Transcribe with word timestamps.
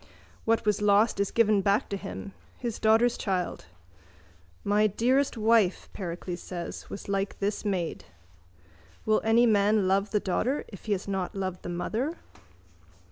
What 0.45 0.65
was 0.65 0.81
lost 0.81 1.19
is 1.19 1.29
given 1.29 1.61
back 1.61 1.87
to 1.89 1.95
him: 1.95 2.33
his 2.57 2.79
daughter's 2.79 3.19
child. 3.19 3.67
My 4.63 4.87
dearest 4.87 5.37
wife, 5.37 5.89
Pericles 5.93 6.41
says, 6.41 6.89
was 6.89 7.07
like 7.07 7.37
this 7.37 7.63
maid. 7.63 8.05
Will 9.05 9.21
any 9.23 9.45
man 9.45 9.87
love 9.87 10.09
the 10.09 10.19
daughter 10.19 10.65
if 10.69 10.85
he 10.85 10.93
has 10.93 11.07
not 11.07 11.35
loved 11.35 11.61
the 11.61 11.69
mother? 11.69 12.17